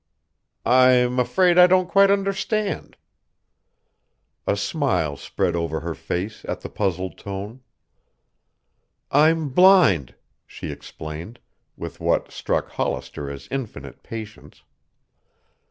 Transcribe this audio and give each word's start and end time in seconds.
"I'm 0.65 1.19
afraid 1.19 1.59
I 1.59 1.67
don't 1.67 1.87
quite 1.87 2.09
understand." 2.09 2.97
A 4.47 4.57
smile 4.57 5.15
spread 5.15 5.55
over 5.55 5.81
her 5.81 5.93
face 5.93 6.43
at 6.45 6.61
the 6.61 6.69
puzzled 6.69 7.19
tone. 7.19 7.61
"I'm 9.11 9.49
blind," 9.49 10.15
she 10.47 10.71
explained, 10.71 11.39
with 11.77 11.99
what 11.99 12.31
struck 12.31 12.69
Hollister 12.69 13.29
as 13.29 13.47
infinite 13.51 14.01
patience. 14.01 14.63